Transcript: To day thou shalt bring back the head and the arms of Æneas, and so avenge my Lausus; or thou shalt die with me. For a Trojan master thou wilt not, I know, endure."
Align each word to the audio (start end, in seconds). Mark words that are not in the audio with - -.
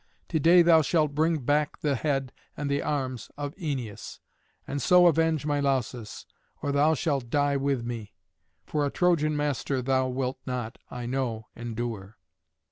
To 0.29 0.39
day 0.39 0.63
thou 0.63 0.81
shalt 0.81 1.13
bring 1.13 1.41
back 1.41 1.77
the 1.81 1.93
head 1.93 2.33
and 2.57 2.71
the 2.71 2.81
arms 2.81 3.29
of 3.37 3.53
Æneas, 3.57 4.17
and 4.65 4.81
so 4.81 5.05
avenge 5.05 5.45
my 5.45 5.59
Lausus; 5.59 6.25
or 6.59 6.71
thou 6.71 6.95
shalt 6.95 7.29
die 7.29 7.55
with 7.55 7.85
me. 7.85 8.11
For 8.65 8.83
a 8.83 8.89
Trojan 8.89 9.37
master 9.37 9.79
thou 9.79 10.07
wilt 10.07 10.39
not, 10.47 10.79
I 10.89 11.05
know, 11.05 11.49
endure." 11.55 12.17